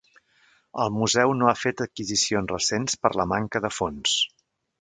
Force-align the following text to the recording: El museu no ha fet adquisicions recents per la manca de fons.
El 0.85 0.89
museu 0.95 1.33
no 1.41 1.51
ha 1.51 1.59
fet 1.65 1.83
adquisicions 1.87 2.53
recents 2.57 2.99
per 3.05 3.15
la 3.21 3.29
manca 3.35 3.63
de 3.67 3.75
fons. 3.81 4.19